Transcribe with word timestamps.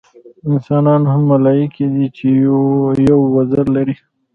انسانان 0.49 1.01
هغه 1.11 1.25
ملایکې 1.31 1.85
دي 1.93 2.05
چې 2.17 2.27
یو 3.09 3.19
وزر 3.35 3.65
لري. 3.75 3.95